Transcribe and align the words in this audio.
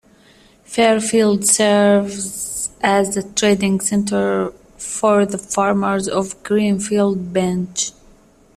Fairfield 0.63 1.45
serves 1.45 2.71
as 2.81 3.15
a 3.15 3.21
trading 3.33 3.79
center 3.79 4.49
for 4.75 5.27
the 5.27 5.37
farmers 5.37 6.07
of 6.07 6.41
Greenfield 6.41 7.31
Bench. 7.31 7.91